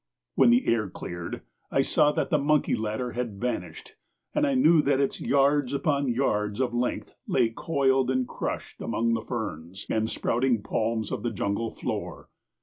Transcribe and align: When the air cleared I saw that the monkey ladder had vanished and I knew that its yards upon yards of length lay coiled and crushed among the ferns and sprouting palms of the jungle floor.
When 0.33 0.49
the 0.49 0.65
air 0.65 0.89
cleared 0.89 1.43
I 1.69 1.83
saw 1.83 2.11
that 2.13 2.31
the 2.31 2.39
monkey 2.39 2.75
ladder 2.75 3.11
had 3.11 3.39
vanished 3.39 3.97
and 4.33 4.47
I 4.47 4.55
knew 4.55 4.81
that 4.81 4.99
its 4.99 5.21
yards 5.21 5.73
upon 5.73 6.07
yards 6.07 6.59
of 6.59 6.73
length 6.73 7.13
lay 7.27 7.49
coiled 7.49 8.09
and 8.09 8.27
crushed 8.27 8.81
among 8.81 9.13
the 9.13 9.21
ferns 9.21 9.85
and 9.91 10.09
sprouting 10.09 10.63
palms 10.63 11.11
of 11.11 11.21
the 11.21 11.29
jungle 11.29 11.69
floor. 11.69 12.29